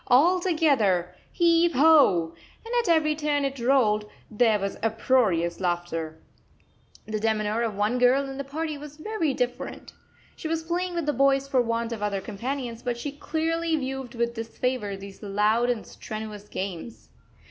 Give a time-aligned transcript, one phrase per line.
[0.07, 1.13] All together!
[1.31, 2.33] Heave ho!"
[2.65, 6.17] And at every turn it rolled, there was uproarious laughter.
[7.05, 9.93] The demeanour of one girl in the party was very different.
[10.35, 14.15] She was playing with the boys for want of other companions, but she clearly viewed
[14.15, 17.09] with disfavour these loud and strenuous games.